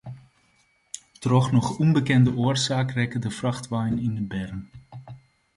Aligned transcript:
Troch 1.21 1.49
noch 1.53 1.71
ûnbekende 1.83 2.31
oarsaak 2.41 2.89
rekke 2.97 3.19
de 3.23 3.31
frachtwein 3.39 4.01
yn 4.05 4.15
de 4.17 4.25
berm. 4.31 4.61